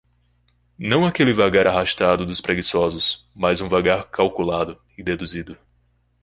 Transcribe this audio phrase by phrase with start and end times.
[0.79, 5.55] não aquele vagar arrastado dos preguiçosos, mas um vagar calculado e deduzido